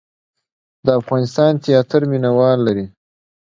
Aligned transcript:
د 0.85 0.87
افغانستان 1.01 1.51
تیاتر 1.63 2.01
مینه 2.11 2.31
وال 2.37 2.59
لري 2.67 2.85